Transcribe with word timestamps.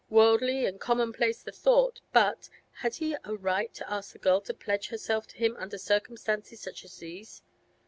Worldly 0.09 0.65
and 0.65 0.79
commonplace 0.79 1.43
the 1.43 1.51
thought, 1.51 2.01
but—had 2.11 2.95
he 2.95 3.15
a 3.23 3.35
right 3.35 3.71
to 3.75 3.87
ask 3.87 4.13
the 4.13 4.17
girl 4.17 4.41
to 4.41 4.53
pledge 4.55 4.87
herself 4.87 5.27
to 5.27 5.37
him 5.37 5.55
under 5.57 5.77
circumstances 5.77 6.59
such 6.59 6.83
as 6.83 6.97
these? 6.97 7.43